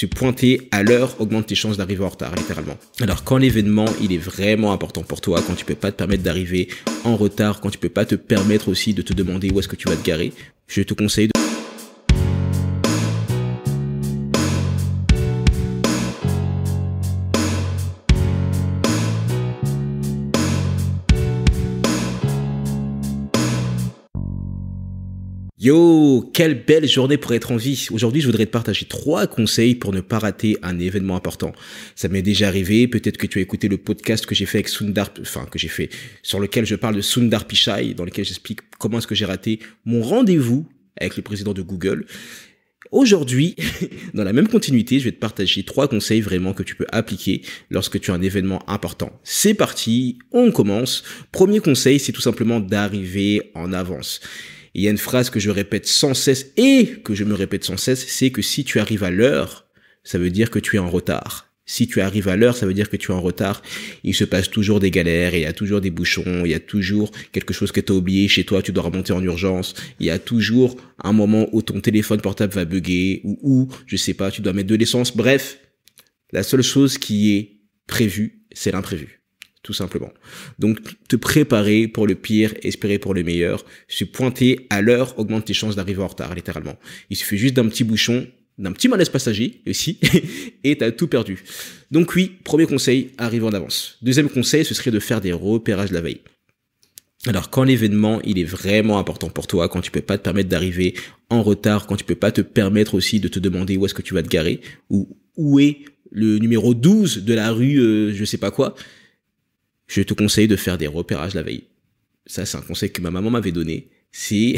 [0.00, 2.78] se pointer à l'heure augmente tes chances d'arriver en retard, littéralement.
[3.02, 6.22] Alors quand l'événement, il est vraiment important pour toi, quand tu peux pas te permettre
[6.22, 6.68] d'arriver
[7.04, 9.76] en retard, quand tu peux pas te permettre aussi de te demander où est-ce que
[9.76, 10.32] tu vas te garer,
[10.68, 11.39] je te conseille de
[25.62, 27.86] Yo, quelle belle journée pour être en vie.
[27.90, 31.52] Aujourd'hui, je voudrais te partager trois conseils pour ne pas rater un événement important.
[31.94, 34.70] Ça m'est déjà arrivé, peut-être que tu as écouté le podcast que j'ai fait avec
[34.70, 35.90] Sundar, enfin, que j'ai fait,
[36.22, 39.58] sur lequel je parle de Sundar Pichai, dans lequel j'explique comment est-ce que j'ai raté
[39.84, 40.66] mon rendez-vous
[40.98, 42.06] avec le président de Google.
[42.90, 43.54] Aujourd'hui,
[44.14, 47.42] dans la même continuité, je vais te partager trois conseils vraiment que tu peux appliquer
[47.68, 49.12] lorsque tu as un événement important.
[49.24, 51.02] C'est parti, on commence.
[51.32, 54.22] Premier conseil, c'est tout simplement d'arriver en avance
[54.74, 57.64] il y a une phrase que je répète sans cesse et que je me répète
[57.64, 59.66] sans cesse, c'est que si tu arrives à l'heure,
[60.04, 61.46] ça veut dire que tu es en retard.
[61.66, 63.62] Si tu arrives à l'heure, ça veut dire que tu es en retard.
[64.02, 66.60] Il se passe toujours des galères, il y a toujours des bouchons, il y a
[66.60, 69.74] toujours quelque chose que tu as oublié chez toi, tu dois remonter en urgence.
[70.00, 73.96] Il y a toujours un moment où ton téléphone portable va bugger ou où, je
[73.96, 75.16] sais pas, tu dois mettre de l'essence.
[75.16, 75.58] Bref,
[76.32, 79.19] la seule chose qui est prévue, c'est l'imprévu
[79.62, 80.12] tout simplement.
[80.58, 85.44] Donc te préparer pour le pire, espérer pour le meilleur, se pointer à l'heure augmente
[85.46, 86.76] tes chances d'arriver en retard, littéralement.
[87.10, 88.26] Il suffit juste d'un petit bouchon,
[88.58, 89.98] d'un petit malaise passager aussi,
[90.64, 91.42] et t'as tout perdu.
[91.90, 93.98] Donc oui, premier conseil, arrive en avance.
[94.02, 96.20] Deuxième conseil, ce serait de faire des repérages la veille.
[97.26, 100.48] Alors quand l'événement il est vraiment important pour toi, quand tu peux pas te permettre
[100.48, 100.94] d'arriver
[101.28, 104.00] en retard, quand tu peux pas te permettre aussi de te demander où est-ce que
[104.00, 108.24] tu vas te garer, ou où est le numéro 12 de la rue, euh, je
[108.24, 108.74] sais pas quoi,
[109.90, 111.64] je te conseille de faire des repérages la veille.
[112.24, 113.88] Ça, c'est un conseil que ma maman m'avait donné.
[114.12, 114.54] C'est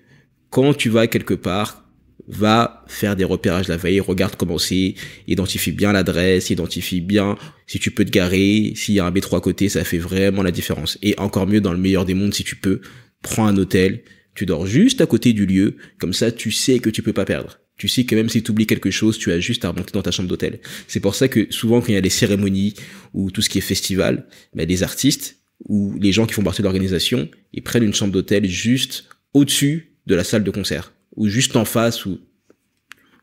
[0.50, 1.84] quand tu vas quelque part,
[2.28, 4.94] va faire des repérages la veille, regarde comment c'est,
[5.26, 9.38] identifie bien l'adresse, identifie bien si tu peux te garer, s'il y a un B3
[9.38, 10.98] à côté, ça fait vraiment la différence.
[11.02, 12.80] Et encore mieux, dans le meilleur des mondes, si tu peux,
[13.22, 14.02] prends un hôtel,
[14.34, 17.24] tu dors juste à côté du lieu, comme ça tu sais que tu peux pas
[17.24, 19.92] perdre tu sais que même si tu oublies quelque chose, tu as juste à remonter
[19.92, 20.60] dans ta chambre d'hôtel.
[20.88, 22.74] C'est pour ça que souvent quand il y a des cérémonies
[23.12, 25.36] ou tout ce qui est festival, ben, les artistes
[25.68, 29.04] ou les gens qui font partie de l'organisation, ils prennent une chambre d'hôtel juste
[29.34, 32.18] au-dessus de la salle de concert ou juste en face ou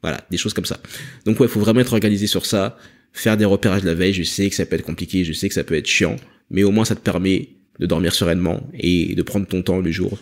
[0.02, 0.80] voilà, des choses comme ça.
[1.25, 2.78] Donc ouais, il faut vraiment être organisé sur ça,
[3.13, 5.53] faire des repérages la veille, je sais que ça peut être compliqué, je sais que
[5.53, 6.18] ça peut être chiant,
[6.52, 7.50] mais au moins ça te permet
[7.80, 10.19] de dormir sereinement et de prendre ton temps le jour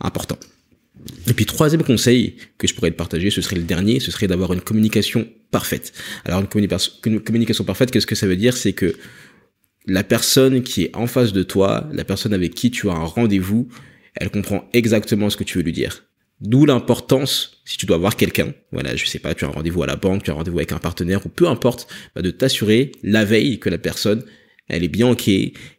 [0.00, 0.38] important.
[1.28, 4.26] Et puis troisième conseil que je pourrais te partager, ce serait le dernier, ce serait
[4.26, 5.92] d'avoir une communication parfaite.
[6.24, 8.56] Alors une, communication parfaite, qu'est-ce que ça veut dire?
[8.56, 8.94] C'est que
[9.86, 13.04] la personne qui est en face de toi, la personne avec qui tu as un
[13.04, 13.68] rendez-vous,
[14.14, 16.04] elle comprend exactement ce que tu veux lui dire.
[16.40, 19.82] D'où l'importance, si tu dois voir quelqu'un, voilà, je sais pas, tu as un rendez-vous
[19.82, 22.30] à la banque, tu as un rendez-vous avec un partenaire, ou peu importe, bah, de
[22.30, 24.24] t'assurer la veille que la personne
[24.68, 25.30] elle est bien ok,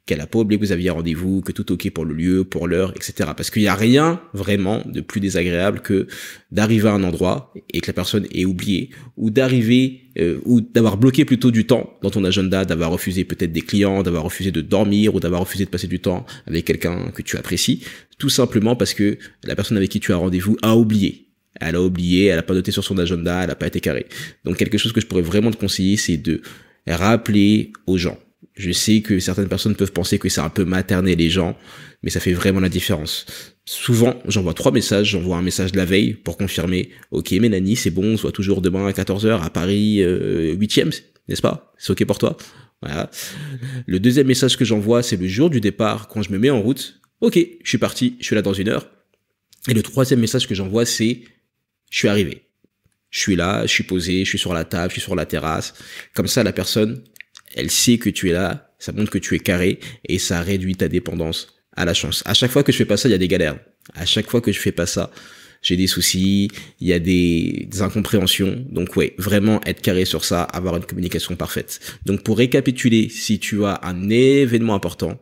[0.05, 2.67] qu'elle a pas oublié que vous aviez rendez-vous, que tout ok pour le lieu, pour
[2.67, 3.31] l'heure, etc.
[3.35, 6.07] Parce qu'il n'y a rien vraiment de plus désagréable que
[6.51, 10.97] d'arriver à un endroit et que la personne ait oublié, ou d'arriver, euh, ou d'avoir
[10.97, 14.61] bloqué plutôt du temps dans ton agenda, d'avoir refusé peut-être des clients, d'avoir refusé de
[14.61, 17.83] dormir, ou d'avoir refusé de passer du temps avec quelqu'un que tu apprécies,
[18.19, 21.23] tout simplement parce que la personne avec qui tu as rendez-vous a oublié.
[21.59, 24.05] Elle a oublié, elle a pas noté sur son agenda, elle a pas été carrée.
[24.43, 26.41] Donc quelque chose que je pourrais vraiment te conseiller, c'est de
[26.85, 28.19] rappeler aux gens
[28.55, 31.57] je sais que certaines personnes peuvent penser que c'est un peu materner les gens,
[32.03, 33.25] mais ça fait vraiment la différence.
[33.65, 35.09] Souvent, j'envoie trois messages.
[35.09, 38.87] J'envoie un message de la veille pour confirmer, ok Mélanie, c'est bon, soit toujours demain
[38.87, 40.91] à 14h à Paris 8e, euh,
[41.27, 41.73] n'est-ce pas?
[41.77, 42.37] C'est ok pour toi?
[42.81, 43.09] Voilà.
[43.87, 46.61] Le deuxième message que j'envoie, c'est le jour du départ, quand je me mets en
[46.61, 46.99] route.
[47.21, 48.87] Ok, je suis parti, je suis là dans une heure.
[49.67, 51.23] Et le troisième message que j'envoie, c'est
[51.89, 52.43] je suis arrivé.
[53.09, 55.25] Je suis là, je suis posé, je suis sur la table, je suis sur la
[55.25, 55.73] terrasse.
[56.13, 57.01] Comme ça, la personne,
[57.55, 60.75] elle sait que tu es là, ça montre que tu es carré et ça réduit
[60.75, 62.21] ta dépendance à la chance.
[62.25, 63.57] À chaque fois que je fais pas ça, il y a des galères.
[63.93, 65.11] À chaque fois que je fais pas ça,
[65.61, 66.49] j'ai des soucis,
[66.79, 68.63] il y a des, incompréhensions.
[68.69, 71.79] Donc ouais, vraiment être carré sur ça, avoir une communication parfaite.
[72.05, 75.19] Donc pour récapituler, si tu as un événement important,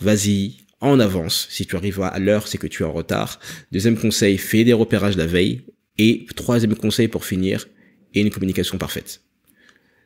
[0.00, 1.46] vas-y en avance.
[1.50, 3.38] Si tu arrives à l'heure, c'est que tu es en retard.
[3.70, 5.62] Deuxième conseil, fais des repérages la veille.
[5.98, 7.68] Et troisième conseil pour finir,
[8.14, 9.20] et une communication parfaite.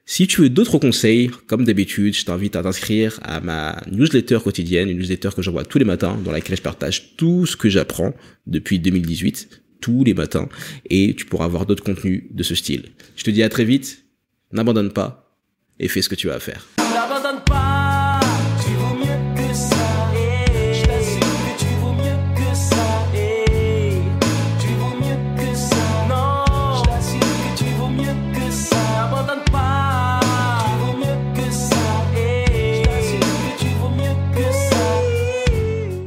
[0.06, 4.90] Si tu veux d'autres conseils, comme d'habitude, je t'invite à t'inscrire à ma newsletter quotidienne,
[4.90, 8.12] une newsletter que j'envoie tous les matins, dans laquelle je partage tout ce que j'apprends
[8.46, 10.48] depuis 2018, tous les matins,
[10.90, 12.90] et tu pourras avoir d'autres contenus de ce style.
[13.16, 14.04] Je te dis à très vite,
[14.52, 15.38] n'abandonne pas,
[15.80, 16.66] et fais ce que tu as à faire.
[16.78, 17.93] N'abandonne pas